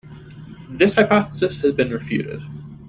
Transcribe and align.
This 0.67 0.95
hypothesis 0.95 1.59
has 1.59 1.75
been 1.75 1.91
refuted. 1.91 2.41